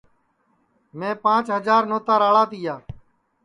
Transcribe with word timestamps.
میں 0.97 1.13
پانٚچ 1.23 1.45
ہجار 1.57 1.83
نوتا 1.89 2.15
راݪا 2.21 2.43
تیا 2.51 2.75